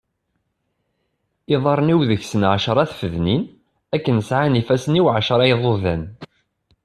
Iḍarren-iw 1.53 2.01
deg-sen 2.09 2.41
εecra 2.53 2.83
tfednin 2.91 3.43
akken 3.95 4.17
sεan 4.27 4.59
ifassen-iw 4.61 5.05
εecra 5.11 5.45
iḍuḍan. 5.53 6.03